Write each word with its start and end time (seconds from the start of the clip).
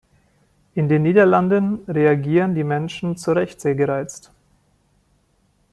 In 0.73 0.89
den 0.89 1.03
Niederlanden 1.03 1.83
reagieren 1.87 2.55
die 2.55 2.63
Menschen 2.63 3.17
zu 3.17 3.33
Recht 3.33 3.61
sehr 3.61 3.75
gereizt. 3.75 4.31